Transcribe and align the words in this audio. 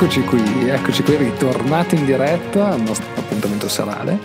Eccoci 0.00 0.22
qui, 0.22 0.68
eccoci 0.68 1.02
qui, 1.02 1.16
ritornati 1.16 1.96
in 1.96 2.04
diretta 2.04 2.68
al 2.68 2.80
nostro 2.82 3.08
appuntamento 3.16 3.68
serale. 3.68 4.16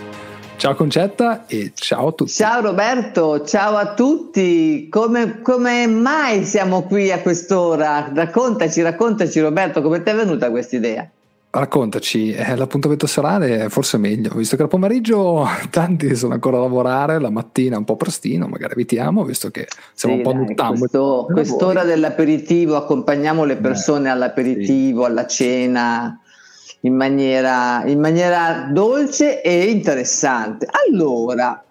Ciao 0.54 0.72
Concetta 0.76 1.46
e 1.48 1.72
ciao 1.74 2.06
a 2.06 2.12
tutti. 2.12 2.30
Ciao 2.30 2.60
Roberto, 2.60 3.44
ciao 3.44 3.74
a 3.74 3.92
tutti. 3.92 4.86
Come, 4.88 5.42
come 5.42 5.88
mai 5.88 6.44
siamo 6.44 6.84
qui 6.84 7.10
a 7.10 7.18
quest'ora? 7.18 8.08
Raccontaci, 8.14 8.82
raccontaci 8.82 9.40
Roberto, 9.40 9.82
come 9.82 10.00
ti 10.00 10.10
è 10.10 10.14
venuta 10.14 10.48
questa 10.48 10.76
idea? 10.76 11.10
Raccontaci, 11.56 12.32
eh, 12.32 12.56
l'appuntamento 12.56 13.06
serale 13.06 13.66
è 13.66 13.68
forse 13.68 13.96
meglio, 13.96 14.34
visto 14.34 14.56
che 14.56 14.62
al 14.62 14.68
pomeriggio 14.68 15.46
tanti 15.70 16.16
sono 16.16 16.34
ancora 16.34 16.56
a 16.56 16.60
lavorare, 16.62 17.20
la 17.20 17.30
mattina 17.30 17.78
un 17.78 17.84
po' 17.84 17.94
prestino, 17.94 18.48
magari 18.48 18.72
evitiamo, 18.72 19.22
visto 19.22 19.52
che 19.52 19.68
siamo 19.92 20.16
sì, 20.16 20.20
un 20.20 20.26
po' 20.26 20.32
dai, 20.32 20.46
nottambuli. 20.48 20.78
Questo, 20.80 21.28
quest'ora 21.30 21.84
dell'aperitivo, 21.84 22.74
accompagniamo 22.74 23.44
le 23.44 23.54
persone 23.54 24.02
Beh, 24.02 24.10
all'aperitivo, 24.10 25.04
sì. 25.04 25.10
alla 25.10 25.26
cena, 25.28 26.20
in 26.80 26.96
maniera, 26.96 27.84
in 27.84 28.00
maniera 28.00 28.68
dolce 28.72 29.40
e 29.40 29.70
interessante. 29.70 30.66
Allora, 30.88 31.62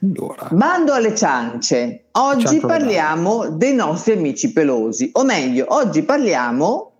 allora. 0.00 0.46
Bando 0.52 0.92
alle 0.92 1.12
ciance. 1.16 2.04
Oggi 2.12 2.60
parliamo 2.60 3.48
dei 3.48 3.74
nostri 3.74 4.12
amici 4.12 4.52
pelosi, 4.52 5.10
o 5.14 5.24
meglio, 5.24 5.66
oggi 5.70 6.04
parliamo 6.04 6.92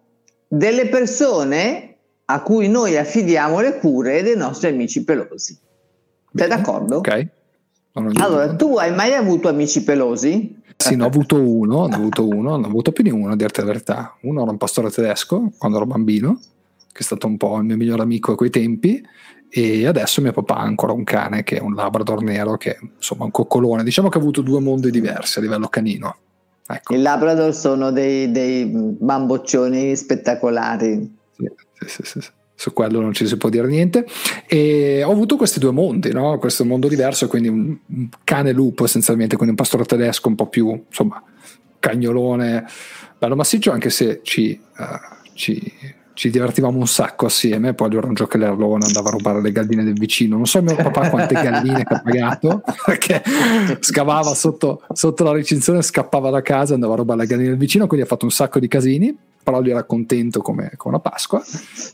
delle 0.48 0.88
persone 0.88 1.93
a 2.26 2.42
cui 2.42 2.68
noi 2.68 2.96
affidiamo 2.96 3.60
le 3.60 3.78
cure 3.78 4.22
dei 4.22 4.36
nostri 4.36 4.68
amici 4.68 5.04
pelosi. 5.04 5.56
Sei 6.32 6.48
d'accordo? 6.48 6.96
Ok. 6.96 7.28
Allora, 7.92 8.54
tu 8.56 8.76
hai 8.76 8.92
mai 8.92 9.12
avuto 9.14 9.48
amici 9.48 9.84
pelosi? 9.84 10.62
Sì, 10.76 10.96
ne 10.96 11.04
ho 11.04 11.06
avuto 11.06 11.40
uno, 11.40 11.86
ne 11.86 11.94
ho 11.94 11.98
avuto 11.98 12.26
uno, 12.26 12.56
ne 12.56 12.64
ho 12.64 12.68
avuto 12.68 12.90
più 12.90 13.04
di 13.04 13.10
uno, 13.10 13.32
a 13.32 13.36
dirti 13.36 13.60
la 13.60 13.66
verità. 13.66 14.16
Uno 14.22 14.42
era 14.42 14.50
un 14.50 14.56
pastore 14.56 14.90
tedesco 14.90 15.52
quando 15.56 15.76
ero 15.76 15.86
bambino, 15.86 16.40
che 16.92 16.98
è 16.98 17.02
stato 17.02 17.26
un 17.26 17.36
po' 17.36 17.56
il 17.58 17.64
mio 17.64 17.76
migliore 17.76 18.02
amico 18.02 18.32
a 18.32 18.36
quei 18.36 18.50
tempi, 18.50 19.00
e 19.48 19.86
adesso 19.86 20.20
mio 20.20 20.32
papà 20.32 20.56
ha 20.56 20.62
ancora 20.62 20.92
un 20.92 21.04
cane 21.04 21.44
che 21.44 21.58
è 21.58 21.60
un 21.60 21.74
Labrador 21.74 22.22
nero, 22.22 22.56
che 22.56 22.72
è 22.72 22.78
insomma 22.96 23.24
un 23.24 23.30
coccolone. 23.30 23.84
Diciamo 23.84 24.08
che 24.08 24.18
ha 24.18 24.20
avuto 24.20 24.40
due 24.40 24.60
mondi 24.60 24.90
diversi 24.90 25.38
a 25.38 25.42
livello 25.42 25.68
canino. 25.68 26.16
Ecco. 26.66 26.94
I 26.94 27.00
Labrador 27.00 27.54
sono 27.54 27.92
dei, 27.92 28.32
dei 28.32 28.66
bamboccioni 28.66 29.94
spettacolari. 29.94 31.22
Sì, 31.36 31.50
sì, 31.86 32.02
sì, 32.02 32.20
sì, 32.20 32.30
su 32.54 32.72
quello 32.72 33.00
non 33.00 33.12
ci 33.12 33.26
si 33.26 33.36
può 33.36 33.48
dire 33.48 33.66
niente. 33.66 34.06
E 34.46 35.02
ho 35.02 35.10
avuto 35.10 35.36
questi 35.36 35.58
due 35.58 35.72
mondi, 35.72 36.12
no? 36.12 36.38
questo 36.38 36.64
mondo 36.64 36.88
diverso, 36.88 37.26
quindi 37.26 37.48
un, 37.48 37.76
un 37.86 38.08
cane 38.22 38.52
lupo 38.52 38.84
essenzialmente, 38.84 39.36
quindi 39.36 39.50
un 39.50 39.60
pastore 39.60 39.84
tedesco 39.84 40.28
un 40.28 40.34
po' 40.34 40.46
più, 40.46 40.84
insomma, 40.86 41.22
cagnolone, 41.78 42.64
bello 43.18 43.36
massiccio, 43.36 43.72
anche 43.72 43.90
se 43.90 44.20
ci, 44.22 44.58
uh, 44.78 45.32
ci, 45.34 45.60
ci 46.14 46.30
divertivamo 46.30 46.78
un 46.78 46.86
sacco 46.86 47.26
assieme, 47.26 47.74
poi 47.74 47.94
era 47.94 48.06
un 48.06 48.14
giocherellone, 48.14 48.86
andava 48.86 49.08
a 49.08 49.12
rubare 49.12 49.42
le 49.42 49.52
galline 49.52 49.84
del 49.84 49.98
vicino, 49.98 50.36
non 50.36 50.46
so 50.46 50.62
mio 50.62 50.76
papà 50.76 51.10
quante 51.10 51.34
galline 51.34 51.84
che 51.84 51.94
ha 51.94 52.00
pagato, 52.00 52.62
perché 52.86 53.22
scavava 53.80 54.32
sotto, 54.34 54.82
sotto 54.92 55.24
la 55.24 55.32
recinzione, 55.32 55.82
scappava 55.82 56.30
da 56.30 56.40
casa, 56.40 56.74
andava 56.74 56.94
a 56.94 56.96
rubare 56.96 57.20
le 57.20 57.26
galline 57.26 57.48
del 57.48 57.58
vicino, 57.58 57.86
quindi 57.86 58.06
ha 58.06 58.08
fatto 58.08 58.24
un 58.24 58.30
sacco 58.30 58.58
di 58.60 58.68
casini 58.68 59.14
però 59.44 59.60
lui 59.60 59.70
era 59.70 59.84
contento 59.84 60.40
come, 60.40 60.72
come 60.76 60.96
una 60.96 61.02
Pasqua 61.02 61.40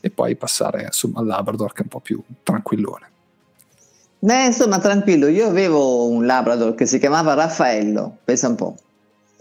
e 0.01 0.09
poi 0.09 0.35
passare 0.35 0.83
insomma, 0.85 1.19
al 1.19 1.27
Labrador 1.27 1.73
che 1.73 1.81
è 1.81 1.83
un 1.83 1.89
po' 1.89 1.99
più 1.99 2.19
tranquillone. 2.41 3.09
Beh, 4.17 4.45
insomma, 4.45 4.79
tranquillo, 4.79 5.27
io 5.27 5.47
avevo 5.47 6.07
un 6.07 6.25
Labrador 6.25 6.73
che 6.75 6.85
si 6.85 6.99
chiamava 6.99 7.33
Raffaello, 7.33 8.17
pensa 8.23 8.47
un 8.47 8.55
po'. 8.55 8.75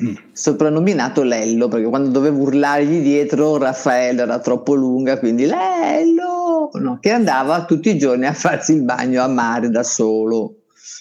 Mm. 0.02 0.14
Soprannominato 0.32 1.22
Lello 1.22 1.68
perché 1.68 1.86
quando 1.86 2.08
dovevo 2.08 2.40
urlargli 2.40 3.02
dietro 3.02 3.58
Raffaello 3.58 4.22
era 4.22 4.38
troppo 4.38 4.74
lunga, 4.74 5.18
quindi 5.18 5.44
Lello, 5.44 6.70
no, 6.72 6.98
che 7.00 7.10
andava 7.10 7.64
tutti 7.64 7.90
i 7.90 7.98
giorni 7.98 8.26
a 8.26 8.32
farsi 8.32 8.72
il 8.72 8.82
bagno 8.82 9.22
a 9.22 9.28
mare 9.28 9.68
da 9.68 9.82
solo 9.82 10.54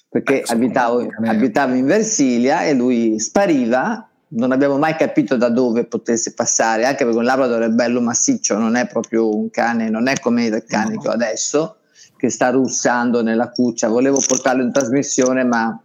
perché 0.09 0.41
eh, 0.41 0.43
abitavo, 0.47 1.07
abitavo 1.23 1.75
in 1.75 1.85
Versilia 1.85 2.63
e 2.63 2.73
lui 2.73 3.19
spariva 3.19 4.08
non 4.31 4.51
abbiamo 4.51 4.77
mai 4.77 4.95
capito 4.95 5.37
da 5.37 5.49
dove 5.49 5.85
potesse 5.85 6.33
passare, 6.33 6.85
anche 6.85 7.03
perché 7.03 7.17
un 7.17 7.23
Labrador 7.23 7.63
è 7.63 7.69
bello 7.69 8.01
massiccio, 8.01 8.57
non 8.57 8.75
è 8.75 8.87
proprio 8.87 9.35
un 9.35 9.49
cane, 9.49 9.89
non 9.89 10.07
è 10.07 10.19
come 10.19 10.45
il 10.45 10.63
cane 10.67 10.95
no. 10.95 11.01
che 11.01 11.07
ho 11.07 11.11
adesso, 11.11 11.77
che 12.15 12.29
sta 12.29 12.49
russando 12.49 13.23
nella 13.23 13.49
cuccia. 13.49 13.87
Volevo 13.87 14.21
portarlo 14.25 14.61
in 14.61 14.71
trasmissione, 14.71 15.43
ma 15.43 15.81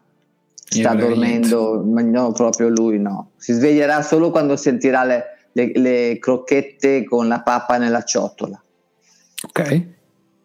sta 0.54 0.94
dormendo, 0.94 1.82
ma 1.84 2.02
no, 2.02 2.32
proprio 2.32 2.68
lui 2.68 2.98
no. 2.98 3.30
Si 3.36 3.52
sveglierà 3.52 4.02
solo 4.02 4.30
quando 4.30 4.56
sentirà 4.56 5.04
le, 5.04 5.24
le, 5.52 5.72
le 5.74 6.18
crocchette 6.18 7.04
con 7.04 7.28
la 7.28 7.40
pappa 7.40 7.78
nella 7.78 8.02
ciotola. 8.02 8.60
Ok. 9.46 9.86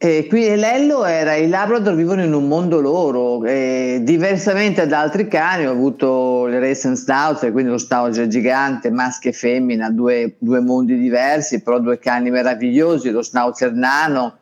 E 0.01 0.27
qui 0.29 0.55
Lello 0.55 1.03
era 1.03 1.35
i 1.35 1.49
Labrador 1.49 1.93
vivono 1.93 2.23
in 2.23 2.31
un 2.31 2.47
mondo 2.47 2.79
loro, 2.79 3.43
e 3.43 3.99
diversamente 4.01 4.87
da 4.87 5.01
altri 5.01 5.27
cani 5.27 5.67
ho 5.67 5.71
avuto 5.71 6.45
le 6.45 6.57
Racing 6.57 6.95
Schnauzer, 6.95 7.51
quindi 7.51 7.69
lo 7.69 7.77
Schnauzer 7.77 8.27
gigante, 8.27 8.91
maschio 8.91 9.31
e 9.31 9.33
femmina, 9.33 9.89
due, 9.89 10.35
due, 10.38 10.61
mondi 10.61 10.97
diversi, 10.97 11.61
però 11.61 11.79
due 11.79 11.99
cani 11.99 12.29
meravigliosi, 12.29 13.09
lo 13.09 13.21
Schnauzer 13.21 13.73
nano, 13.73 14.38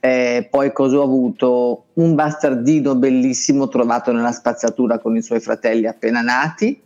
eh, 0.00 0.46
poi 0.50 0.70
cosa 0.70 0.98
ho 0.98 1.02
avuto? 1.02 1.84
Un 1.94 2.14
bastardino 2.14 2.94
bellissimo 2.94 3.68
trovato 3.68 4.12
nella 4.12 4.32
spazzatura 4.32 4.98
con 4.98 5.16
i 5.16 5.22
suoi 5.22 5.40
fratelli 5.40 5.86
appena 5.86 6.20
nati, 6.20 6.78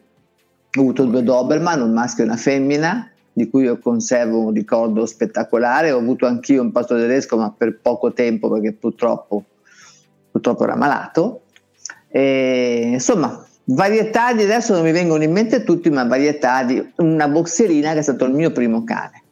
ho 0.73 0.81
avuto 0.81 1.03
due 1.03 1.25
Doberman, 1.25 1.83
un 1.83 1.93
maschio 1.93 2.23
e 2.23 2.27
una 2.29 2.37
femmina, 2.37 3.11
di 3.35 3.51
cui 3.51 3.65
io 3.65 3.79
conservo 3.79 4.39
un 4.39 4.53
ricordo 4.53 5.05
spettacolare. 5.05 5.91
Ho 5.91 5.99
avuto 5.99 6.25
anch'io 6.25 6.63
un 6.63 6.73
pasto 6.73 6.95
tedesco, 6.95 7.37
ma 7.37 7.51
per 7.51 7.79
poco 7.83 8.13
tempo 8.13 8.49
perché 8.49 8.73
purtroppo, 8.73 9.45
purtroppo 10.31 10.63
era 10.63 10.77
malato. 10.77 11.43
E, 12.09 12.91
insomma, 12.93 13.45
varietà 13.65 14.33
di 14.33 14.45
adesso 14.45 14.73
non 14.73 14.85
mi 14.85 14.93
vengono 14.93 15.25
in 15.25 15.33
mente 15.33 15.65
tutti, 15.65 15.91
ma 15.91 16.05
varietà 16.05 16.63
di 16.63 16.93
una 16.97 17.29
boxerina 17.29 17.93
che 17.93 17.99
è 17.99 18.03
stato 18.03 18.25
il 18.25 18.33
mio 18.33 18.53
primo 18.53 18.85
cane. 18.85 19.23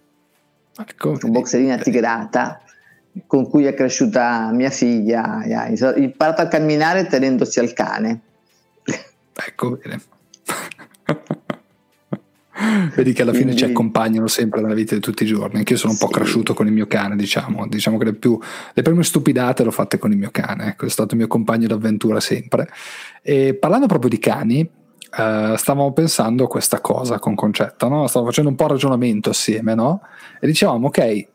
Ecco, 0.77 1.11
una 1.11 1.31
boxerina 1.31 1.79
tigrata 1.79 2.61
con 3.27 3.49
cui 3.49 3.67
è 3.67 3.75
cresciuta 3.75 4.51
mia 4.53 4.71
figlia, 4.71 5.43
ha 5.45 5.69
imparato 5.97 6.43
a 6.43 6.49
camminare 6.49 7.07
tenendosi 7.07 7.61
al 7.61 7.73
cane. 7.73 8.21
Ecco 9.47 9.77
bene. 9.77 10.01
Vedi 12.95 13.13
che 13.13 13.23
alla 13.23 13.33
fine 13.33 13.55
ci 13.55 13.65
accompagnano 13.65 14.27
sempre 14.27 14.61
nella 14.61 14.75
vita 14.75 14.95
di 14.95 15.01
tutti 15.01 15.23
i 15.23 15.27
giorni. 15.27 15.59
Anche 15.59 15.73
io 15.73 15.79
sono 15.79 15.93
un 15.93 15.99
sì. 15.99 16.05
po' 16.05 16.11
cresciuto 16.11 16.55
con 16.55 16.67
il 16.67 16.73
mio 16.73 16.87
cane, 16.87 17.17
diciamo. 17.17 17.67
Diciamo 17.67 17.99
che 17.99 18.05
le, 18.05 18.15
più, 18.15 18.39
le 18.73 18.83
prime 18.83 19.03
stupidate 19.03 19.65
l'ho 19.65 19.71
fatte 19.71 19.99
con 19.99 20.13
il 20.13 20.19
mio 20.19 20.31
cane. 20.31 20.69
Ecco, 20.69 20.87
è 20.87 20.91
stato 20.91 21.15
il 21.15 21.19
mio 21.19 21.29
compagno 21.29 21.67
d'avventura 21.67 22.21
sempre. 22.21 22.69
E 23.23 23.55
parlando 23.55 23.87
proprio 23.87 24.11
di 24.11 24.19
cani, 24.19 24.61
uh, 24.61 25.57
stavamo 25.57 25.93
pensando 25.93 26.45
a 26.45 26.49
questa 26.49 26.81
cosa 26.81 27.19
con 27.19 27.35
Concetta, 27.35 27.89
no? 27.89 28.07
Stavamo 28.07 28.31
facendo 28.31 28.51
un 28.51 28.57
po' 28.57 28.67
ragionamento 28.67 29.31
assieme, 29.31 29.75
no? 29.75 30.03
E 30.41 30.47
dicevamo, 30.47 30.87
ok, 30.89 31.27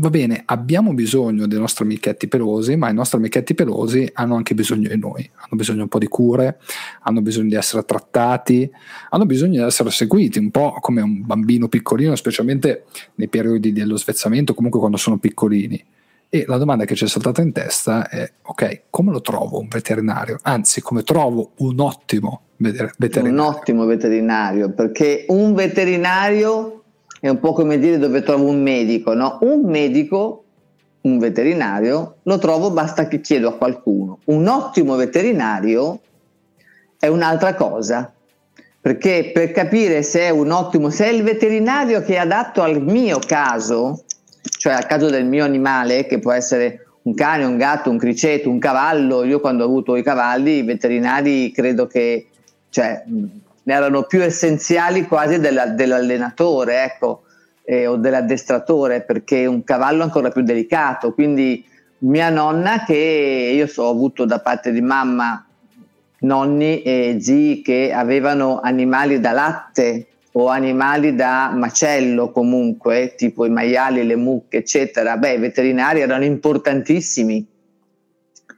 va 0.00 0.08
bene, 0.08 0.42
abbiamo 0.46 0.94
bisogno 0.94 1.46
dei 1.46 1.58
nostri 1.58 1.84
amichetti 1.84 2.26
pelosi, 2.26 2.74
ma 2.76 2.88
i 2.88 2.94
nostri 2.94 3.18
amichetti 3.18 3.54
pelosi 3.54 4.08
hanno 4.14 4.34
anche 4.34 4.54
bisogno 4.54 4.88
di 4.88 4.98
noi, 4.98 5.28
hanno 5.34 5.56
bisogno 5.56 5.82
un 5.82 5.88
po' 5.88 5.98
di 5.98 6.08
cure, 6.08 6.58
hanno 7.02 7.20
bisogno 7.20 7.50
di 7.50 7.54
essere 7.54 7.84
trattati, 7.84 8.68
hanno 9.10 9.26
bisogno 9.26 9.60
di 9.60 9.66
essere 9.66 9.90
seguiti, 9.90 10.38
un 10.38 10.50
po' 10.50 10.76
come 10.80 11.02
un 11.02 11.24
bambino 11.26 11.68
piccolino, 11.68 12.16
specialmente 12.16 12.84
nei 13.16 13.28
periodi 13.28 13.72
dello 13.72 13.98
svezzamento, 13.98 14.54
comunque 14.54 14.80
quando 14.80 14.96
sono 14.96 15.18
piccolini. 15.18 15.84
E 16.32 16.44
la 16.46 16.56
domanda 16.56 16.84
che 16.84 16.94
ci 16.94 17.04
è 17.04 17.08
saltata 17.08 17.42
in 17.42 17.52
testa 17.52 18.08
è, 18.08 18.30
ok, 18.42 18.82
come 18.88 19.10
lo 19.10 19.20
trovo 19.20 19.58
un 19.58 19.68
veterinario? 19.68 20.38
Anzi, 20.42 20.80
come 20.80 21.02
trovo 21.02 21.50
un 21.56 21.78
ottimo 21.80 22.42
veterinario? 22.56 23.32
Un 23.32 23.38
ottimo 23.40 23.84
veterinario, 23.84 24.70
perché 24.70 25.26
un 25.28 25.54
veterinario 25.54 26.79
è 27.20 27.28
un 27.28 27.38
po' 27.38 27.52
come 27.52 27.78
dire 27.78 27.98
dove 27.98 28.22
trovo 28.22 28.48
un 28.48 28.62
medico, 28.62 29.12
no? 29.12 29.38
Un 29.42 29.62
medico, 29.64 30.44
un 31.02 31.18
veterinario, 31.18 32.16
lo 32.22 32.38
trovo 32.38 32.70
basta 32.70 33.06
che 33.08 33.20
chiedo 33.20 33.48
a 33.48 33.56
qualcuno. 33.56 34.18
Un 34.24 34.48
ottimo 34.48 34.96
veterinario 34.96 36.00
è 36.98 37.06
un'altra 37.06 37.54
cosa, 37.54 38.10
perché 38.80 39.30
per 39.32 39.52
capire 39.52 40.02
se 40.02 40.20
è 40.20 40.30
un 40.30 40.50
ottimo, 40.50 40.88
se 40.88 41.06
è 41.06 41.08
il 41.10 41.22
veterinario 41.22 42.02
che 42.02 42.14
è 42.14 42.18
adatto 42.18 42.62
al 42.62 42.82
mio 42.82 43.18
caso, 43.18 44.04
cioè 44.42 44.72
al 44.72 44.86
caso 44.86 45.10
del 45.10 45.26
mio 45.26 45.44
animale, 45.44 46.06
che 46.06 46.18
può 46.18 46.32
essere 46.32 46.86
un 47.02 47.14
cane, 47.14 47.44
un 47.44 47.58
gatto, 47.58 47.90
un 47.90 47.98
criceto, 47.98 48.48
un 48.48 48.58
cavallo, 48.58 49.24
io 49.24 49.40
quando 49.40 49.64
ho 49.64 49.66
avuto 49.66 49.96
i 49.96 50.02
cavalli, 50.02 50.58
i 50.58 50.62
veterinari 50.62 51.50
credo 51.52 51.86
che, 51.86 52.28
cioè, 52.70 53.04
erano 53.70 54.04
più 54.04 54.22
essenziali 54.22 55.06
quasi 55.06 55.38
della, 55.38 55.66
dell'allenatore 55.66 56.84
ecco, 56.84 57.22
eh, 57.64 57.86
o 57.86 57.96
dell'addestratore 57.96 59.02
perché 59.02 59.46
un 59.46 59.64
cavallo 59.64 60.00
è 60.00 60.04
ancora 60.04 60.30
più 60.30 60.42
delicato. 60.42 61.12
Quindi 61.12 61.64
mia 61.98 62.30
nonna 62.30 62.84
che 62.84 63.52
io 63.54 63.66
so, 63.66 63.84
ho 63.84 63.90
avuto 63.90 64.24
da 64.24 64.40
parte 64.40 64.72
di 64.72 64.80
mamma 64.80 65.44
nonni 66.20 66.82
e 66.82 67.16
zii 67.20 67.62
che 67.62 67.92
avevano 67.92 68.60
animali 68.60 69.20
da 69.20 69.32
latte 69.32 70.06
o 70.32 70.48
animali 70.48 71.14
da 71.14 71.50
macello 71.54 72.30
comunque, 72.30 73.14
tipo 73.16 73.44
i 73.46 73.50
maiali, 73.50 74.04
le 74.04 74.16
mucche, 74.16 74.58
eccetera, 74.58 75.16
beh, 75.16 75.34
i 75.34 75.38
veterinari 75.38 76.00
erano 76.00 76.24
importantissimi 76.24 77.44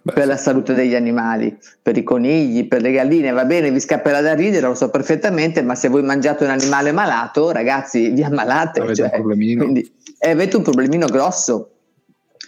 Beh, 0.04 0.12
per 0.12 0.26
la 0.26 0.37
salute 0.37 0.75
degli 0.75 0.96
animali, 0.96 1.56
per 1.81 1.96
i 1.96 2.02
conigli, 2.02 2.66
per 2.66 2.82
le 2.82 2.90
galline, 2.90 3.31
va 3.31 3.44
bene, 3.44 3.70
vi 3.70 3.78
scapperà 3.78 4.20
da 4.20 4.34
ridere, 4.34 4.66
lo 4.66 4.75
so 4.75 4.90
perfettamente, 4.90 5.62
ma 5.62 5.76
se 5.76 5.87
voi 5.87 6.02
mangiate 6.02 6.43
un 6.43 6.50
animale 6.50 6.90
malato, 6.90 7.52
ragazzi, 7.52 8.10
vi 8.10 8.25
ammalate. 8.25 8.81
Avete 8.81 8.94
cioè, 8.96 9.04
un 9.06 9.12
problemino. 9.12 9.62
Quindi, 9.62 9.93
eh, 10.19 10.31
avete 10.31 10.56
un 10.56 10.62
problemino 10.62 11.06
grosso. 11.06 11.69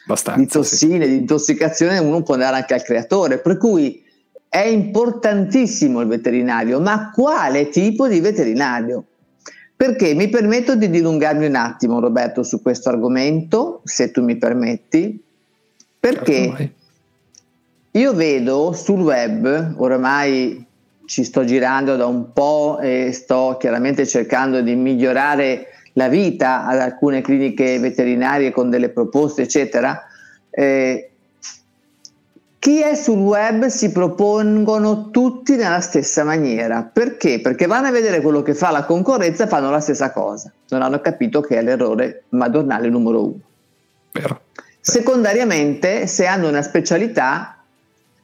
Abbastanza, 0.07 0.41
di 0.41 0.47
tossine, 0.49 1.05
sì. 1.05 1.11
di 1.11 1.17
intossicazione, 1.19 1.99
uno 1.99 2.23
può 2.23 2.35
andare 2.35 2.57
anche 2.57 2.75
al 2.75 2.83
creatore. 2.83 3.39
Per 3.39 3.57
cui 3.57 4.03
è 4.49 4.65
importantissimo 4.65 6.01
il 6.01 6.09
veterinario, 6.09 6.81
ma 6.81 7.11
quale 7.13 7.69
tipo 7.69 8.09
di 8.09 8.19
veterinario? 8.19 9.05
Perché 9.77 10.13
mi 10.15 10.29
permetto 10.29 10.75
di 10.75 10.91
dilungarmi 10.91 11.47
un 11.47 11.55
attimo, 11.55 12.01
Roberto, 12.01 12.43
su 12.43 12.61
questo 12.61 12.89
argomento, 12.89 13.81
se 13.85 14.11
tu 14.11 14.23
mi 14.23 14.37
permetti, 14.37 15.23
perché 15.99 16.53
certo, 16.57 16.73
io 17.97 18.13
vedo 18.13 18.73
sul 18.73 19.01
web, 19.01 19.75
oramai 19.77 20.65
ci 21.07 21.23
sto 21.23 21.45
girando 21.45 21.95
da 21.97 22.07
un 22.07 22.33
po' 22.33 22.79
e 22.81 23.13
sto 23.13 23.57
chiaramente 23.59 24.07
cercando 24.07 24.63
di 24.63 24.75
migliorare 24.75 25.69
la 25.93 26.09
vita 26.09 26.67
ad 26.67 26.81
alcune 26.81 27.21
cliniche 27.21 27.79
veterinarie 27.79 28.51
con 28.51 28.69
delle 28.69 28.89
proposte, 28.89 29.43
eccetera. 29.43 30.03
Eh, 30.51 31.11
chi 32.59 32.81
è 32.81 32.97
sul 32.97 33.19
web 33.19 33.67
si 33.67 33.93
propongono 33.93 35.11
tutti 35.11 35.55
nella 35.55 35.81
stessa 35.81 36.25
maniera. 36.25 36.83
Perché? 36.83 37.41
Perché 37.41 37.67
vanno 37.67 37.89
a 37.89 37.91
vedere 37.93 38.21
quello 38.21 38.43
che 38.43 38.55
fa 38.55 38.71
la 38.71 38.85
concorrenza 38.85 39.45
e 39.45 39.49
fanno 39.49 39.71
la 39.71 39.81
stessa 39.81 40.11
cosa. 40.11 40.51
Non 40.71 40.83
hanno 40.83 41.01
capito 41.01 41.43
che 41.43 41.59
è 41.59 41.63
l'errore 41.63 42.25
madornale 42.31 42.89
numero 42.89 43.25
uno. 43.25 43.41
Vero. 44.11 44.41
Secondariamente, 44.81 46.07
se 46.07 46.27
hanno 46.27 46.49
una 46.49 46.63
specialità, 46.63 47.54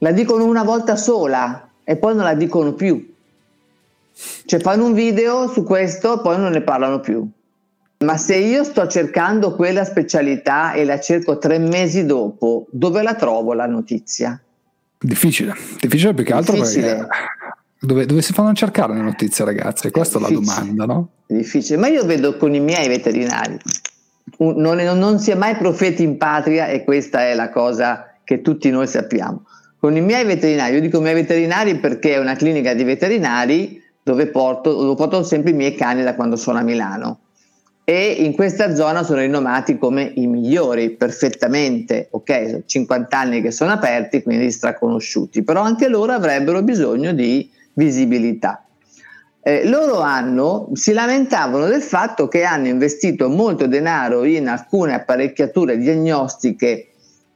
la 0.02 0.12
dicono 0.12 0.44
una 0.44 0.62
volta 0.62 0.96
sola 0.96 1.68
e 1.84 1.96
poi 1.96 2.14
non 2.14 2.24
la 2.24 2.34
dicono 2.34 2.72
più. 2.72 3.14
Cioè 4.44 4.60
fanno 4.60 4.86
un 4.86 4.92
video 4.92 5.48
su 5.48 5.62
questo 5.62 6.18
e 6.18 6.22
poi 6.22 6.38
non 6.38 6.52
ne 6.52 6.62
parlano 6.62 7.00
più. 7.00 7.26
Ma 7.98 8.16
se 8.16 8.36
io 8.36 8.64
sto 8.64 8.86
cercando 8.86 9.54
quella 9.54 9.84
specialità 9.84 10.72
e 10.72 10.84
la 10.84 10.98
cerco 10.98 11.38
tre 11.38 11.58
mesi 11.58 12.06
dopo, 12.06 12.66
dove 12.70 13.02
la 13.02 13.14
trovo 13.14 13.52
la 13.52 13.66
notizia? 13.66 14.40
Difficile, 14.98 15.54
difficile 15.78 16.14
più 16.14 16.24
che 16.24 16.32
altro 16.32 16.54
Difficile. 16.54 16.96
perché 16.96 17.08
dove, 17.78 18.06
dove, 18.06 18.22
si 18.22 18.32
fanno 18.32 18.52
cercare 18.54 18.94
le 18.94 19.02
notizie 19.02 19.44
ragazzi? 19.44 19.90
Questa 19.90 20.18
è, 20.18 20.22
è 20.22 20.24
la 20.24 20.30
domanda, 20.30 20.84
no? 20.86 21.08
Difficile, 21.26 21.78
ma 21.78 21.88
io 21.88 22.04
vedo 22.04 22.36
con 22.36 22.54
i 22.54 22.60
miei 22.60 22.88
veterinari, 22.88 23.58
non, 24.38 24.76
non, 24.76 24.98
non 24.98 25.18
si 25.18 25.30
è 25.30 25.34
mai 25.34 25.56
profeti 25.56 26.02
in 26.02 26.16
patria 26.16 26.68
e 26.68 26.84
questa 26.84 27.26
è 27.26 27.34
la 27.34 27.50
cosa 27.50 28.14
che 28.24 28.40
tutti 28.40 28.70
noi 28.70 28.86
sappiamo 28.86 29.44
con 29.80 29.96
i 29.96 30.02
miei 30.02 30.24
veterinari, 30.24 30.74
io 30.74 30.80
dico 30.80 30.98
i 30.98 31.00
miei 31.00 31.14
veterinari 31.14 31.78
perché 31.78 32.14
è 32.14 32.18
una 32.18 32.36
clinica 32.36 32.74
di 32.74 32.84
veterinari 32.84 33.82
dove 34.02 34.26
porto, 34.26 34.74
dove 34.74 34.94
porto 34.94 35.22
sempre 35.22 35.52
i 35.52 35.54
miei 35.54 35.74
cani 35.74 36.02
da 36.02 36.14
quando 36.14 36.36
sono 36.36 36.58
a 36.58 36.62
Milano. 36.62 37.20
E 37.82 38.10
in 38.18 38.34
questa 38.34 38.74
zona 38.74 39.02
sono 39.02 39.20
rinomati 39.20 39.78
come 39.78 40.12
i 40.14 40.26
migliori, 40.26 40.90
perfettamente, 40.90 42.08
ok, 42.10 42.64
50 42.66 43.18
anni 43.18 43.40
che 43.40 43.50
sono 43.50 43.72
aperti, 43.72 44.22
quindi 44.22 44.50
straconosciuti, 44.50 45.42
però 45.42 45.62
anche 45.62 45.88
loro 45.88 46.12
avrebbero 46.12 46.62
bisogno 46.62 47.12
di 47.12 47.50
visibilità. 47.72 48.64
Eh, 49.42 49.66
loro 49.66 50.00
hanno, 50.00 50.68
si 50.74 50.92
lamentavano 50.92 51.66
del 51.66 51.80
fatto 51.80 52.28
che 52.28 52.44
hanno 52.44 52.68
investito 52.68 53.30
molto 53.30 53.66
denaro 53.66 54.24
in 54.24 54.46
alcune 54.46 54.92
apparecchiature 54.92 55.78
diagnostiche 55.78 56.90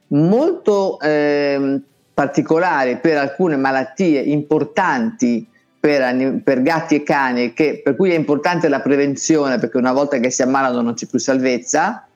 molto 0.09 0.99
eh, 0.99 1.81
particolari 2.15 2.97
per 2.97 3.17
alcune 3.17 3.57
malattie 3.57 4.21
importanti 4.21 5.45
per, 5.77 6.41
per, 6.43 6.61
gatti 6.63 6.95
e 6.95 7.03
cani, 7.03 7.53
che, 7.53 7.81
per 7.83 7.95
cui 7.95 8.09
è 8.09 8.15
importante 8.15 8.69
la 8.69 8.79
prevenzione, 8.79 9.59
perché 9.59 9.77
una 9.77 9.91
volta 9.91 10.17
che 10.17 10.31
si 10.31 10.41
ammalano 10.41 10.81
non 10.81 10.95
c'è 10.95 11.05
più 11.05 11.19
salvezza, 11.19 12.07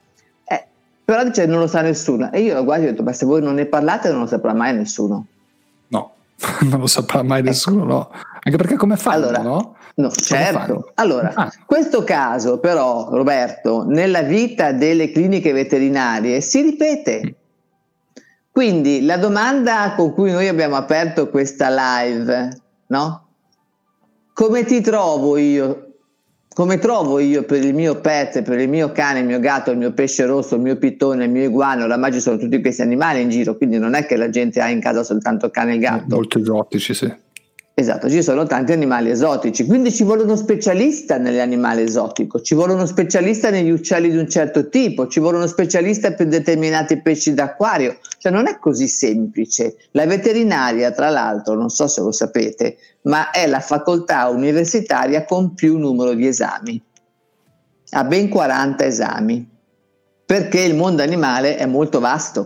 eh, 0.44 0.66
però 1.06 1.24
dice 1.24 1.46
non 1.46 1.60
lo 1.60 1.68
sa 1.68 1.81
nessuno. 1.81 2.31
E 2.31 2.40
io 2.40 2.56
lo 2.56 2.63
guardo 2.63 2.86
e 2.86 2.88
ho 2.88 2.92
detto, 2.92 3.04
ma 3.04 3.13
se 3.13 3.25
voi 3.25 3.44
non 3.44 3.56
ne 3.56 3.66
parlate 3.66 4.10
non 4.10 4.22
lo 4.22 4.25
saprà 4.25 4.54
mai 4.54 4.74
nessuno. 4.74 5.25
No, 5.90 6.13
non 6.63 6.80
lo 6.80 6.88
saprà 6.88 7.22
mai 7.22 7.40
ecco. 7.40 7.50
nessuno, 7.50 7.84
no. 7.84 8.10
Anche 8.42 8.57
perché 8.57 8.75
come 8.75 8.96
fanno, 8.96 9.28
allora, 9.28 9.42
no? 9.44 9.75
No, 9.96 10.10
certo. 10.12 10.92
Allora, 10.96 11.34
ah. 11.36 11.54
questo 11.66 12.06
caso 12.06 12.57
però, 12.57 13.10
Roberto, 13.12 13.84
nella 13.86 14.22
vita 14.22 14.72
delle 14.72 15.12
cliniche 15.12 15.51
veterinarie 15.51 16.40
si 16.40 16.62
ripete. 16.62 17.36
Quindi 18.60 19.06
la 19.06 19.16
domanda 19.16 19.94
con 19.96 20.12
cui 20.12 20.32
noi 20.32 20.50
abbiamo 20.50 20.76
aperto 20.76 21.30
questa 21.30 21.70
live, 21.70 22.50
no? 22.88 23.28
Come 24.34 24.66
ti 24.66 24.82
trovo 24.82 25.38
io? 25.38 25.94
Come 26.54 26.78
trovo 26.78 27.20
io 27.20 27.44
per 27.44 27.64
il 27.64 27.74
mio 27.74 28.02
pet, 28.02 28.42
per 28.42 28.60
il 28.60 28.68
mio 28.68 28.92
cane, 28.92 29.20
il 29.20 29.26
mio 29.26 29.40
gatto, 29.40 29.72
il 29.72 29.78
mio 29.78 29.94
pesce 29.94 30.26
rosso, 30.26 30.56
il 30.56 30.62
mio 30.62 30.76
pitone, 30.76 31.24
il 31.24 31.32
mio 31.32 31.46
iguano, 31.46 31.86
oramai 31.86 32.12
ci 32.12 32.20
sono 32.20 32.38
tutti 32.38 32.60
questi 32.60 32.82
animali 32.82 33.22
in 33.22 33.30
giro, 33.30 33.56
quindi 33.56 33.78
non 33.78 33.94
è 33.94 34.06
che 34.06 34.18
la 34.18 34.30
gente 34.30 34.60
ha 34.60 34.68
in 34.68 34.82
casa 34.82 35.04
soltanto 35.04 35.50
cane 35.50 35.76
e 35.76 35.78
gatto. 35.78 36.14
Molto 36.14 36.40
esotici, 36.40 36.94
sì. 36.94 37.16
Esatto, 37.80 38.10
ci 38.10 38.22
sono 38.22 38.46
tanti 38.46 38.74
animali 38.74 39.10
esotici, 39.10 39.66
quindi 39.66 39.94
ci 39.94 40.04
vuole 40.04 40.24
uno 40.24 40.36
specialista 40.36 41.18
negli 41.18 41.40
animali 41.40 41.84
esotici, 41.84 42.30
ci 42.44 42.54
vuole 42.54 42.74
uno 42.74 42.86
specialista 42.86 43.50
negli 43.52 43.70
uccelli 43.70 44.10
di 44.10 44.18
un 44.18 44.28
certo 44.28 44.68
tipo, 44.68 45.08
ci 45.08 45.22
vuole 45.22 45.38
uno 45.38 45.48
specialista 45.48 46.12
per 46.12 46.28
determinati 46.28 47.02
pesci 47.02 47.34
d'acquario, 47.34 48.00
cioè 48.18 48.34
non 48.34 48.48
è 48.48 48.60
così 48.60 48.90
semplice. 48.90 49.78
La 49.92 50.06
veterinaria, 50.06 50.92
tra 50.92 51.08
l'altro, 51.08 51.54
non 51.54 51.70
so 51.70 51.88
se 51.88 52.02
lo 52.02 52.12
sapete, 52.12 52.76
ma 53.04 53.31
è 53.31 53.48
la 53.48 53.62
facoltà 53.62 54.28
universitaria 54.28 55.24
con 55.24 55.54
più 55.54 55.78
numero 55.78 56.14
di 56.14 56.28
esami, 56.28 56.84
ha 57.92 58.04
ben 58.04 58.28
40 58.28 58.84
esami, 58.84 59.50
perché 60.25 60.60
il 60.60 60.75
mondo 60.75 61.02
animale 61.02 61.56
è 61.56 61.66
molto 61.66 62.02
vasto. 62.02 62.46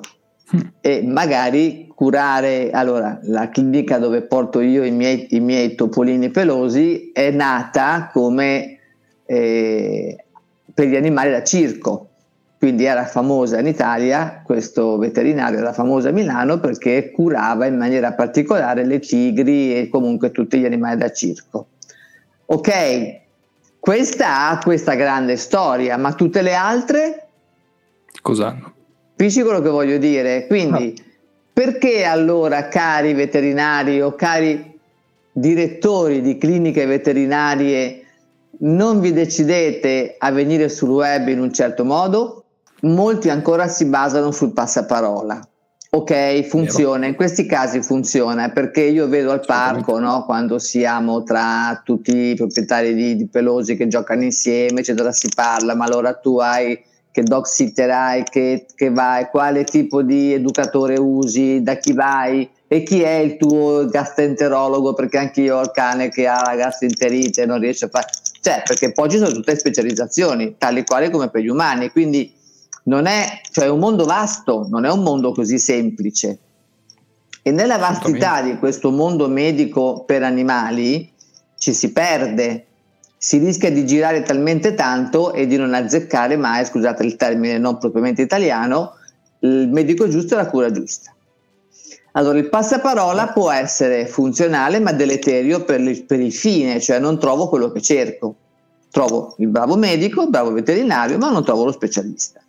E 0.81 1.01
magari 1.03 1.91
curare, 1.93 2.69
allora 2.71 3.19
la 3.23 3.49
clinica 3.49 3.97
dove 3.97 4.23
porto 4.23 4.59
io 4.59 4.83
i 4.83 4.91
miei, 4.91 5.27
i 5.31 5.39
miei 5.39 5.75
topolini 5.75 6.29
pelosi 6.29 7.11
è 7.11 7.31
nata 7.31 8.09
come 8.11 8.79
eh, 9.25 10.25
per 10.73 10.87
gli 10.87 10.95
animali 10.95 11.31
da 11.31 11.43
circo, 11.43 12.09
quindi 12.57 12.85
era 12.85 13.05
famosa 13.05 13.59
in 13.59 13.67
Italia, 13.67 14.41
questo 14.43 14.97
veterinario 14.97 15.59
era 15.59 15.73
famoso 15.73 16.09
a 16.09 16.11
Milano 16.11 16.59
perché 16.59 17.11
curava 17.11 17.65
in 17.65 17.77
maniera 17.77 18.13
particolare 18.13 18.85
le 18.85 18.99
tigri 18.99 19.77
e 19.77 19.89
comunque 19.89 20.31
tutti 20.31 20.59
gli 20.59 20.65
animali 20.65 20.97
da 20.97 21.11
circo. 21.11 21.67
Ok, 22.45 23.21
questa 23.79 24.49
ha 24.49 24.59
questa 24.59 24.93
grande 24.93 25.37
storia, 25.37 25.97
ma 25.97 26.13
tutte 26.13 26.41
le 26.41 26.53
altre? 26.53 27.27
Cosa 28.21 28.47
hanno? 28.47 28.73
Capisci 29.15 29.41
quello 29.41 29.61
che 29.61 29.69
voglio 29.69 29.97
dire? 29.97 30.47
Quindi... 30.47 30.93
No 30.97 31.11
perché 31.53 32.03
allora, 32.03 32.67
cari 32.67 33.13
veterinari 33.13 34.01
o 34.01 34.15
cari 34.15 34.79
direttori 35.31 36.21
di 36.21 36.39
cliniche 36.39 36.87
veterinarie, 36.87 38.03
non 38.61 38.99
vi 38.99 39.13
decidete 39.13 40.15
a 40.17 40.31
venire 40.31 40.67
sul 40.67 40.89
web 40.89 41.27
in 41.27 41.39
un 41.39 41.53
certo 41.53 41.85
modo? 41.85 42.45
Molti 42.81 43.29
ancora 43.29 43.67
si 43.67 43.85
basano 43.85 44.31
sul 44.31 44.51
passaparola. 44.51 45.47
Ok, 45.91 46.41
funziona, 46.47 47.05
in 47.05 47.13
questi 47.13 47.45
casi 47.45 47.83
funziona 47.83 48.49
perché 48.49 48.81
io 48.81 49.07
vedo 49.07 49.29
al 49.29 49.45
parco 49.45 49.99
no, 49.99 50.25
quando 50.25 50.57
siamo 50.57 51.21
tra 51.21 51.79
tutti 51.85 52.29
i 52.29 52.35
proprietari 52.35 52.95
di, 52.95 53.15
di 53.15 53.27
pelosi 53.27 53.75
che 53.75 53.87
giocano 53.87 54.23
insieme, 54.23 54.79
eccetera, 54.79 55.11
si 55.11 55.29
parla, 55.35 55.75
ma 55.75 55.85
allora 55.85 56.15
tu 56.15 56.39
hai 56.39 56.83
che 57.13 57.21
dog 57.21 57.45
sitter 57.45 57.91
hai, 57.91 58.23
che, 58.23 58.65
che 58.73 58.89
vai, 58.89 59.27
quale 59.29 59.65
tipo 59.65 60.01
di 60.01 60.33
educatore 60.33 60.97
usi, 60.97 61.61
da 61.61 61.75
chi 61.75 61.93
vai 61.93 62.49
e 62.67 62.81
chi 62.81 63.03
è 63.03 63.17
il 63.17 63.37
tuo 63.37 63.85
gastroenterologo, 63.85 64.95
perché 64.95 65.19
anche 65.19 65.41
io 65.41 65.57
ho 65.57 65.61
il 65.61 65.69
cane 65.71 66.09
che 66.09 66.25
ha 66.25 66.41
la 66.43 66.55
gastroenterite 66.55 67.43
e 67.43 67.45
non 67.45 67.59
riesce 67.59 67.85
a 67.85 67.89
fare... 67.89 68.07
Cioè, 68.41 68.63
perché 68.65 68.91
poi 68.93 69.11
ci 69.11 69.19
sono 69.19 69.31
tutte 69.31 69.55
specializzazioni, 69.57 70.55
tali 70.57 70.83
quali 70.83 71.11
come 71.11 71.29
per 71.29 71.43
gli 71.43 71.49
umani, 71.49 71.91
quindi 71.91 72.33
non 72.85 73.05
è, 73.05 73.41
cioè 73.51 73.65
è 73.65 73.69
un 73.69 73.79
mondo 73.79 74.05
vasto, 74.05 74.65
non 74.67 74.83
è 74.83 74.91
un 74.91 75.03
mondo 75.03 75.33
così 75.33 75.59
semplice. 75.59 76.39
E 77.43 77.51
nella 77.51 77.77
vastità 77.77 78.41
di 78.41 78.57
questo 78.57 78.89
mondo 78.89 79.27
medico 79.27 80.03
per 80.03 80.23
animali 80.23 81.11
ci 81.59 81.73
si 81.73 81.91
perde, 81.91 82.65
si 83.23 83.37
rischia 83.37 83.71
di 83.71 83.85
girare 83.85 84.21
talmente 84.21 84.73
tanto 84.73 85.31
e 85.31 85.47
di 85.47 85.55
non 85.55 85.73
azzeccare 85.73 86.35
mai, 86.35 86.65
scusate 86.65 87.05
il 87.05 87.15
termine 87.15 87.57
non 87.57 87.77
propriamente 87.77 88.21
italiano, 88.21 88.95
il 89.39 89.69
medico 89.69 90.09
giusto 90.09 90.33
e 90.33 90.37
la 90.37 90.47
cura 90.47 90.69
giusta. 90.71 91.15
Allora, 92.11 92.37
il 92.37 92.49
passaparola 92.49 93.27
può 93.27 93.49
essere 93.49 94.07
funzionale 94.07 94.81
ma 94.81 94.91
deleterio 94.91 95.63
per 95.63 95.79
il, 95.79 96.03
per 96.03 96.19
il 96.19 96.33
fine, 96.33 96.81
cioè 96.81 96.99
non 96.99 97.17
trovo 97.17 97.47
quello 97.47 97.71
che 97.71 97.79
cerco. 97.79 98.35
trovo 98.91 99.35
il 99.37 99.47
bravo 99.47 99.77
medico, 99.77 100.23
il 100.23 100.29
bravo 100.29 100.51
veterinario, 100.51 101.17
ma 101.17 101.31
non 101.31 101.45
trovo 101.45 101.63
lo 101.63 101.71
specialista. 101.71 102.41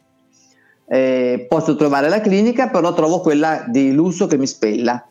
Eh, 0.88 1.46
posso 1.48 1.76
trovare 1.76 2.08
la 2.08 2.20
clinica, 2.20 2.68
però 2.68 2.92
trovo 2.94 3.20
quella 3.20 3.64
di 3.68 3.92
lusso 3.92 4.26
che 4.26 4.36
mi 4.36 4.48
spella. 4.48 5.06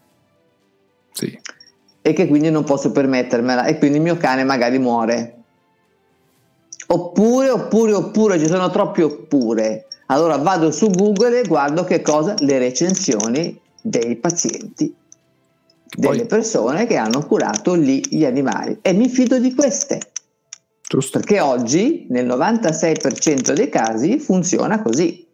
Sì. 1.14 1.40
E 2.02 2.12
che 2.12 2.28
quindi 2.28 2.52
non 2.52 2.66
posso 2.66 2.92
permettermela 2.92 3.64
e 3.64 3.78
quindi 3.78 4.00
il 4.00 4.04
mio 4.04 4.18
cane 4.18 4.44
magari 4.44 4.78
muore. 4.78 5.38
Oppure, 6.94 7.50
oppure, 7.50 7.94
oppure, 7.94 8.38
ci 8.38 8.46
sono 8.46 8.70
troppi 8.70 9.02
oppure. 9.02 9.88
Allora 10.08 10.38
vado 10.38 10.70
su 10.70 10.92
Google 10.92 11.40
e 11.40 11.48
guardo 11.48 11.84
che 11.84 12.04
cosa? 12.04 12.36
Le 12.38 12.60
recensioni 12.60 13.60
dei 13.82 14.16
pazienti, 14.18 14.94
delle 15.96 16.18
Poi. 16.18 16.26
persone 16.28 16.86
che 16.86 16.96
hanno 16.96 17.26
curato 17.26 17.74
lì 17.74 18.00
gli 18.08 18.26
animali 18.26 18.78
e 18.84 18.94
mi 18.94 19.10
fido 19.10 19.40
di 19.40 19.56
queste. 19.56 20.12
Giusto. 20.88 21.18
Perché 21.18 21.40
oggi 21.40 22.06
nel 22.12 22.28
96% 22.28 23.54
dei 23.54 23.70
casi 23.70 24.20
funziona 24.20 24.84
così. 24.84 25.28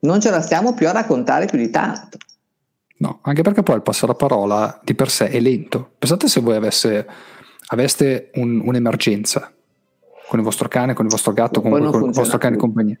Non 0.00 0.22
ce 0.22 0.30
la 0.30 0.40
stiamo 0.40 0.72
più 0.72 0.88
a 0.88 0.92
raccontare 0.92 1.44
più 1.44 1.58
di 1.58 1.68
tanto. 1.68 2.16
No, 2.98 3.18
anche 3.22 3.42
perché 3.42 3.62
poi 3.62 3.76
il 3.76 3.82
passaparola 3.82 4.80
di 4.82 4.94
per 4.94 5.10
sé 5.10 5.28
è 5.28 5.38
lento. 5.38 5.90
Pensate 5.98 6.28
se 6.28 6.40
voi 6.40 6.56
avesse, 6.56 7.06
aveste 7.66 8.30
un, 8.36 8.62
un'emergenza 8.64 9.52
con 10.32 10.40
il 10.40 10.46
vostro 10.46 10.66
cane, 10.66 10.94
con 10.94 11.04
il 11.04 11.10
vostro 11.10 11.34
gatto, 11.34 11.60
con, 11.60 11.70
con 11.90 12.04
il 12.06 12.12
vostro 12.12 12.38
cane 12.38 12.54
in 12.54 12.60
compagnia. 12.60 12.98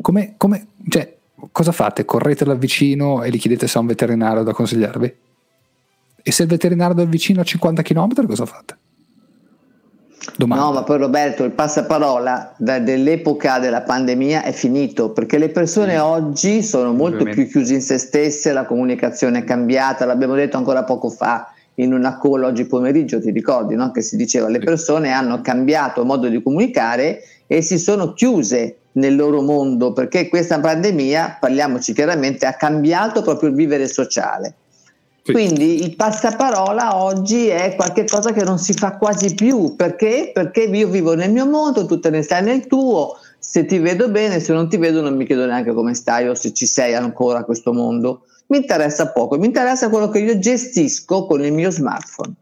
Come, 0.00 0.34
come, 0.36 0.66
cioè, 0.88 1.16
cosa 1.52 1.70
fate? 1.70 2.04
Correte 2.04 2.44
dal 2.44 2.58
vicino 2.58 3.22
e 3.22 3.30
gli 3.30 3.38
chiedete 3.38 3.68
se 3.68 3.78
ha 3.78 3.80
un 3.80 3.86
veterinario 3.86 4.42
da 4.42 4.52
consigliarvi? 4.52 5.14
E 6.20 6.32
se 6.32 6.42
il 6.42 6.48
veterinario 6.48 6.96
del 6.96 7.06
vicino 7.06 7.42
a 7.42 7.44
50 7.44 7.82
km, 7.82 8.26
cosa 8.26 8.44
fate? 8.44 8.76
Domanda. 10.36 10.64
No, 10.64 10.72
ma 10.72 10.82
poi 10.82 10.98
Roberto, 10.98 11.44
il 11.44 11.52
passaparola 11.52 12.54
da, 12.58 12.80
dell'epoca 12.80 13.60
della 13.60 13.82
pandemia 13.82 14.42
è 14.42 14.50
finito 14.50 15.12
perché 15.12 15.38
le 15.38 15.50
persone 15.50 15.92
sì. 15.92 15.98
oggi 15.98 16.62
sono 16.64 16.92
molto 16.92 17.18
Ovviamente. 17.18 17.42
più 17.42 17.52
chiuse 17.52 17.74
in 17.74 17.82
se 17.82 17.98
stesse, 17.98 18.52
la 18.52 18.66
comunicazione 18.66 19.38
è 19.38 19.44
cambiata, 19.44 20.04
l'abbiamo 20.04 20.34
detto 20.34 20.56
ancora 20.56 20.82
poco 20.82 21.08
fa 21.08 21.52
in 21.78 21.92
una 21.92 22.18
call 22.18 22.44
oggi 22.44 22.66
pomeriggio, 22.66 23.20
ti 23.20 23.30
ricordi 23.30 23.74
no? 23.74 23.90
che 23.90 24.02
si 24.02 24.16
diceva 24.16 24.48
le 24.48 24.58
persone 24.58 25.10
hanno 25.10 25.40
cambiato 25.40 26.04
modo 26.04 26.28
di 26.28 26.42
comunicare 26.42 27.22
e 27.46 27.62
si 27.62 27.78
sono 27.78 28.12
chiuse 28.12 28.76
nel 28.92 29.14
loro 29.14 29.42
mondo 29.42 29.92
perché 29.92 30.28
questa 30.28 30.58
pandemia, 30.58 31.38
parliamoci 31.40 31.92
chiaramente, 31.92 32.46
ha 32.46 32.54
cambiato 32.54 33.22
proprio 33.22 33.50
il 33.50 33.54
vivere 33.54 33.86
sociale. 33.86 34.54
Sì. 35.22 35.32
Quindi 35.32 35.82
il 35.82 35.94
passaparola 35.94 36.96
oggi 37.02 37.48
è 37.48 37.74
qualcosa 37.76 38.32
che 38.32 38.42
non 38.44 38.58
si 38.58 38.72
fa 38.72 38.96
quasi 38.96 39.34
più 39.34 39.76
perché? 39.76 40.30
Perché 40.32 40.62
io 40.62 40.88
vivo 40.88 41.14
nel 41.14 41.30
mio 41.30 41.46
mondo, 41.46 41.86
tu 41.86 42.00
te 42.00 42.10
ne 42.10 42.22
stai 42.22 42.42
nel 42.42 42.66
tuo, 42.66 43.16
se 43.38 43.66
ti 43.66 43.78
vedo 43.78 44.08
bene, 44.08 44.40
se 44.40 44.52
non 44.52 44.68
ti 44.68 44.78
vedo 44.78 45.00
non 45.00 45.14
mi 45.14 45.26
chiedo 45.26 45.46
neanche 45.46 45.72
come 45.74 45.94
stai 45.94 46.28
o 46.28 46.34
se 46.34 46.52
ci 46.52 46.66
sei 46.66 46.94
ancora 46.94 47.40
a 47.40 47.44
questo 47.44 47.72
mondo 47.72 48.22
mi 48.48 48.58
interessa 48.58 49.12
poco, 49.12 49.38
mi 49.38 49.46
interessa 49.46 49.88
quello 49.88 50.08
che 50.08 50.20
io 50.20 50.38
gestisco 50.38 51.26
con 51.26 51.42
il 51.44 51.52
mio 51.52 51.70
smartphone. 51.70 52.34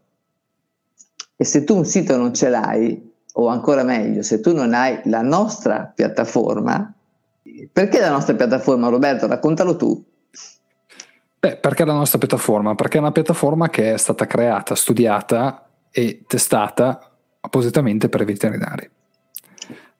E 1.35 1.45
se 1.45 1.63
tu 1.63 1.75
un 1.75 1.85
sito 1.85 2.17
non 2.17 2.33
ce 2.33 2.49
l'hai, 2.49 3.13
o 3.33 3.47
ancora 3.47 3.83
meglio, 3.83 4.23
se 4.23 4.39
tu 4.39 4.53
non 4.53 4.73
hai 4.73 4.99
la 5.05 5.21
nostra 5.21 5.91
piattaforma, 5.93 6.93
perché 7.71 7.99
la 7.99 8.09
nostra 8.09 8.35
piattaforma, 8.35 8.89
Roberto? 8.89 9.27
Raccontalo 9.27 9.75
tu. 9.75 10.03
Beh, 11.39 11.57
perché 11.57 11.85
la 11.85 11.93
nostra 11.93 12.17
piattaforma? 12.17 12.75
Perché 12.75 12.97
è 12.97 13.01
una 13.01 13.11
piattaforma 13.11 13.69
che 13.69 13.93
è 13.93 13.97
stata 13.97 14.25
creata, 14.25 14.75
studiata 14.75 15.69
e 15.91 16.23
testata 16.25 17.11
appositamente 17.39 18.09
per 18.09 18.21
i 18.21 18.25
veterinari. 18.25 18.89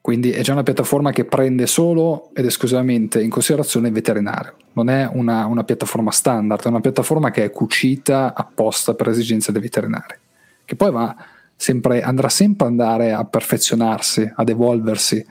Quindi 0.08 0.32
è 0.32 0.40
già 0.40 0.54
una 0.54 0.64
piattaforma 0.64 1.12
che 1.12 1.26
prende 1.26 1.68
solo 1.68 2.30
ed 2.34 2.46
esclusivamente 2.46 3.22
in 3.22 3.30
considerazione 3.30 3.88
il 3.88 3.94
veterinario. 3.94 4.54
Non 4.72 4.90
è 4.90 5.06
una, 5.12 5.46
una 5.48 5.66
piattaforma 5.66 6.12
standard, 6.12 6.64
è 6.64 6.70
una 6.70 6.80
piattaforma 6.80 7.30
che 7.30 7.44
è 7.44 7.52
cucita 7.52 8.34
apposta 8.34 8.94
per 8.94 9.10
esigenze 9.10 9.52
dei 9.52 9.62
veterinari. 9.62 10.16
Che 10.64 10.76
poi 10.78 10.92
va 10.92 11.14
sempre, 11.54 12.04
andrà 12.04 12.30
sempre 12.30 12.68
andare 12.68 13.12
a 13.12 13.26
perfezionarsi, 13.26 14.32
ad 14.34 14.48
evolversi 14.48 15.26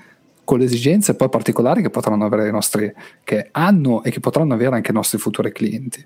con 0.45 0.59
le 0.59 0.67
esigenze 0.67 1.15
poi 1.15 1.31
particolari 1.31 1.81
che 1.81 1.89
potranno 1.89 2.27
avere 2.27 2.47
i 2.47 2.53
nostri, 2.53 2.93
che 3.25 3.49
hanno 3.53 4.03
e 4.03 4.11
che 4.11 4.21
potranno 4.21 4.53
avere 4.53 4.77
anche 4.77 4.91
i 4.91 4.95
nostri 4.95 5.17
futuri 5.17 5.53
clienti. 5.53 6.05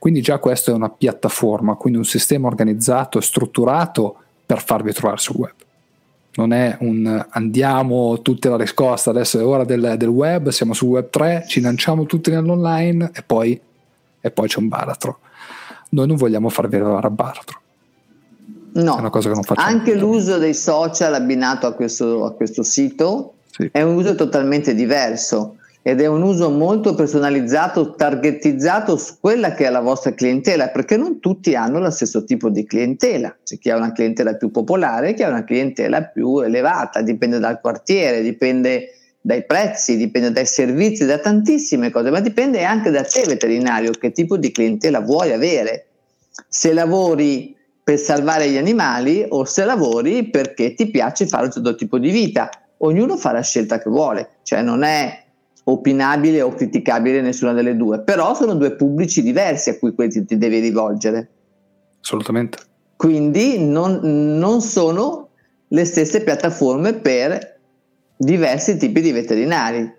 Quindi 0.00 0.20
già 0.20 0.38
questo 0.38 0.72
è 0.72 0.74
una 0.74 0.90
piattaforma, 0.90 1.76
quindi 1.76 2.00
un 2.00 2.04
sistema 2.04 2.48
organizzato 2.48 3.18
e 3.18 3.22
strutturato 3.22 4.16
per 4.44 4.60
farvi 4.60 4.92
trovare 4.92 5.20
sul 5.20 5.36
web 5.36 5.59
non 6.34 6.52
è 6.52 6.76
un 6.80 7.26
andiamo 7.30 8.20
tutte 8.22 8.48
la 8.48 8.56
riscossa, 8.56 9.10
adesso 9.10 9.38
è 9.38 9.44
ora 9.44 9.64
del, 9.64 9.94
del, 9.96 10.08
web, 10.08 10.48
siamo 10.50 10.74
su 10.74 10.86
web 10.86 11.10
3, 11.10 11.44
ci 11.46 11.60
lanciamo 11.60 12.06
tutti 12.06 12.30
nell'online 12.30 13.10
e 13.12 13.22
poi, 13.22 13.60
e 14.20 14.30
poi 14.30 14.48
c'è 14.48 14.58
un 14.58 14.68
baratro. 14.68 15.18
Noi 15.90 16.06
non 16.06 16.16
vogliamo 16.16 16.48
farvi 16.48 16.76
arrivare 16.76 17.06
a 17.06 17.10
baratro. 17.10 17.58
No. 18.72 19.10
Anche 19.56 19.94
l'uso 19.96 20.38
dei 20.38 20.54
social 20.54 21.14
abbinato 21.14 21.66
a 21.66 21.72
questo, 21.72 22.24
a 22.24 22.32
questo 22.32 22.62
sito 22.62 23.34
sì. 23.50 23.68
è 23.72 23.82
un 23.82 23.96
uso 23.96 24.14
totalmente 24.14 24.74
diverso 24.74 25.56
ed 25.82 26.00
è 26.00 26.06
un 26.06 26.22
uso 26.22 26.50
molto 26.50 26.94
personalizzato, 26.94 27.94
targetizzato 27.94 28.96
su 28.96 29.14
quella 29.18 29.54
che 29.54 29.66
è 29.66 29.70
la 29.70 29.80
vostra 29.80 30.12
clientela, 30.12 30.68
perché 30.68 30.96
non 30.96 31.20
tutti 31.20 31.54
hanno 31.54 31.78
lo 31.78 31.90
stesso 31.90 32.24
tipo 32.24 32.50
di 32.50 32.64
clientela. 32.64 33.34
C'è 33.42 33.58
chi 33.58 33.70
ha 33.70 33.76
una 33.76 33.92
clientela 33.92 34.34
più 34.34 34.50
popolare, 34.50 35.14
chi 35.14 35.22
ha 35.22 35.28
una 35.28 35.44
clientela 35.44 36.02
più 36.02 36.40
elevata, 36.40 37.00
dipende 37.00 37.38
dal 37.38 37.60
quartiere, 37.60 38.20
dipende 38.20 38.94
dai 39.22 39.44
prezzi, 39.44 39.96
dipende 39.96 40.32
dai 40.32 40.46
servizi, 40.46 41.06
da 41.06 41.18
tantissime 41.18 41.90
cose, 41.90 42.10
ma 42.10 42.20
dipende 42.20 42.62
anche 42.62 42.90
da 42.90 43.02
te 43.02 43.24
veterinario, 43.26 43.92
che 43.92 44.12
tipo 44.12 44.36
di 44.36 44.50
clientela 44.50 45.00
vuoi 45.00 45.32
avere. 45.32 45.86
Se 46.46 46.72
lavori 46.74 47.56
per 47.82 47.98
salvare 47.98 48.48
gli 48.48 48.56
animali 48.58 49.24
o 49.28 49.44
se 49.44 49.64
lavori 49.64 50.28
perché 50.28 50.74
ti 50.74 50.90
piace 50.90 51.26
fare 51.26 51.46
un 51.46 51.52
certo 51.52 51.74
tipo 51.74 51.98
di 51.98 52.10
vita. 52.10 52.50
Ognuno 52.82 53.16
fa 53.16 53.32
la 53.32 53.42
scelta 53.42 53.78
che 53.78 53.90
vuole, 53.90 54.28
cioè 54.42 54.62
non 54.62 54.82
è 54.82 55.24
opinabile 55.70 56.42
o 56.42 56.52
criticabile 56.52 57.20
nessuna 57.20 57.52
delle 57.52 57.76
due, 57.76 58.00
però 58.00 58.34
sono 58.34 58.54
due 58.54 58.72
pubblici 58.72 59.22
diversi 59.22 59.70
a 59.70 59.78
cui 59.78 59.94
ti, 60.08 60.24
ti 60.24 60.36
devi 60.36 60.58
rivolgere. 60.58 61.30
Assolutamente. 62.00 62.58
Quindi 62.96 63.58
non, 63.58 64.00
non 64.02 64.60
sono 64.60 65.28
le 65.68 65.84
stesse 65.84 66.22
piattaforme 66.22 66.94
per 66.94 67.58
diversi 68.16 68.76
tipi 68.76 69.00
di 69.00 69.12
veterinari. 69.12 69.98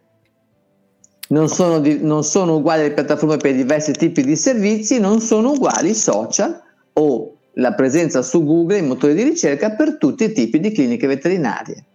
Non 1.30 1.48
sono, 1.48 1.80
di, 1.80 2.00
non 2.02 2.24
sono, 2.24 2.58
uguali 2.58 2.84
le 2.84 2.94
piattaforme 2.94 3.38
per 3.38 3.56
diversi 3.56 3.94
tipi 3.94 4.24
di 4.24 4.36
servizi, 4.36 5.00
non 5.00 5.22
sono 5.22 5.52
uguali 5.52 5.92
i 5.92 5.96
social 5.96 6.62
o 6.94 7.38
la 7.54 7.74
presenza 7.74 8.22
su 8.22 8.44
Google, 8.44 8.80
i 8.80 8.82
motori 8.84 9.14
di 9.14 9.24
ricerca 9.24 9.72
per 9.72 9.98
tutti 9.98 10.26
i 10.26 10.34
tipi 10.34 10.60
di 10.60 10.72
cliniche 10.72 11.08
veterinarie 11.08 11.86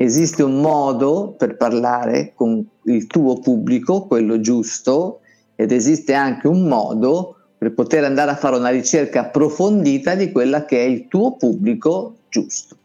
esiste 0.00 0.44
un 0.44 0.60
modo 0.60 1.34
per 1.36 1.56
parlare 1.56 2.32
con 2.34 2.64
il 2.84 3.06
tuo 3.08 3.40
pubblico, 3.40 4.06
quello 4.06 4.40
giusto, 4.40 5.20
ed 5.56 5.72
esiste 5.72 6.14
anche 6.14 6.46
un 6.46 6.68
modo 6.68 7.34
per 7.58 7.74
poter 7.74 8.04
andare 8.04 8.30
a 8.30 8.36
fare 8.36 8.56
una 8.56 8.68
ricerca 8.68 9.22
approfondita 9.22 10.14
di 10.14 10.30
quella 10.30 10.64
che 10.64 10.78
è 10.78 10.84
il 10.84 11.08
tuo 11.08 11.36
pubblico 11.36 12.14
giusto. 12.28 12.76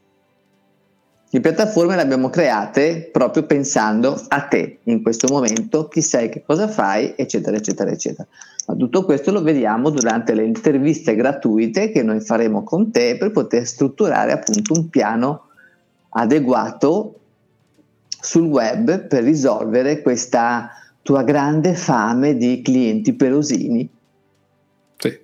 Le 1.29 1.39
piattaforme 1.39 1.96
le 1.96 2.01
abbiamo 2.01 2.29
create 2.32 3.10
proprio 3.12 3.43
pensando 3.43 4.20
a 4.27 4.41
te 4.41 4.79
in 4.84 5.03
questo 5.03 5.32
momento, 5.32 5.88
chi 5.88 6.01
sei, 6.01 6.29
che 6.29 6.43
cosa 6.43 6.67
fai, 6.67 7.13
eccetera, 7.15 7.58
eccetera, 7.58 7.91
eccetera. 7.91 8.27
Ma 8.65 8.75
tutto 8.75 9.05
questo 9.05 9.32
lo 9.32 9.43
vediamo 9.43 9.91
durante 9.91 10.34
le 10.34 10.46
interviste 10.46 11.15
gratuite 11.15 11.91
che 11.91 12.01
noi 12.01 12.22
faremo 12.22 12.63
con 12.63 12.91
te 12.91 13.17
per 13.17 13.32
poter 13.32 13.67
strutturare 13.67 14.32
appunto 14.32 14.74
un 14.74 14.89
piano 14.89 15.50
adeguato 16.13 17.20
sul 18.22 18.48
web 18.48 19.08
per 19.08 19.24
risolvere 19.24 20.01
questa 20.01 20.70
tua 21.01 21.24
grande 21.24 21.75
fame 21.75 22.38
di 22.38 22.62
clienti 22.62 23.13
pelosini. 23.13 23.89
Sì. 24.98 25.20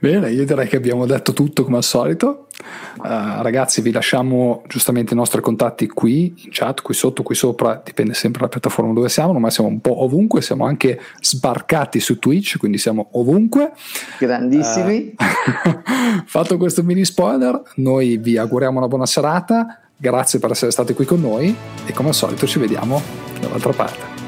Bene, 0.00 0.30
io 0.32 0.44
direi 0.44 0.66
che 0.66 0.76
abbiamo 0.76 1.06
detto 1.06 1.32
tutto 1.32 1.62
come 1.64 1.76
al 1.76 1.84
solito. 1.84 2.48
Uh, 2.96 3.42
ragazzi, 3.42 3.80
vi 3.80 3.92
lasciamo 3.92 4.62
giustamente 4.66 5.12
i 5.12 5.16
nostri 5.16 5.40
contatti 5.40 5.86
qui 5.86 6.34
in 6.44 6.50
chat, 6.50 6.82
qui 6.82 6.94
sotto, 6.94 7.22
qui 7.22 7.34
sopra, 7.34 7.80
dipende 7.84 8.14
sempre 8.14 8.40
dalla 8.40 8.50
piattaforma 8.50 8.92
dove 8.92 9.08
siamo, 9.08 9.38
ma 9.38 9.50
siamo 9.50 9.68
un 9.68 9.80
po' 9.80 10.02
ovunque, 10.02 10.42
siamo 10.42 10.66
anche 10.66 11.00
sbarcati 11.20 12.00
su 12.00 12.18
Twitch, 12.18 12.56
quindi 12.58 12.78
siamo 12.78 13.08
ovunque. 13.12 13.72
Grandissimi. 14.18 15.14
Uh, 15.16 16.22
fatto 16.26 16.56
questo 16.56 16.82
mini 16.82 17.04
spoiler, 17.04 17.62
noi 17.76 18.16
vi 18.16 18.36
auguriamo 18.36 18.78
una 18.78 18.88
buona 18.88 19.06
serata, 19.06 19.80
grazie 19.96 20.38
per 20.40 20.50
essere 20.50 20.72
stati 20.72 20.92
qui 20.92 21.04
con 21.04 21.20
noi 21.20 21.54
e 21.86 21.92
come 21.92 22.08
al 22.08 22.14
solito 22.14 22.46
ci 22.46 22.58
vediamo 22.58 23.00
dall'altra 23.40 23.72
parte. 23.72 24.24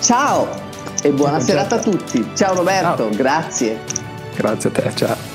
Ciao 0.00 0.46
e 1.02 1.10
buona 1.10 1.40
serata 1.40 1.76
a 1.76 1.78
tutti. 1.78 2.24
Ciao 2.34 2.54
Roberto, 2.54 3.08
Ciao. 3.08 3.16
grazie. 3.16 4.05
Grazie 4.36 4.68
a 4.68 4.72
te, 4.72 4.92
ciao. 4.94 5.25